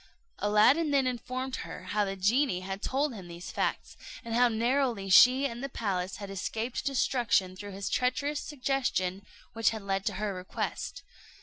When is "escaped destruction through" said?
6.31-7.73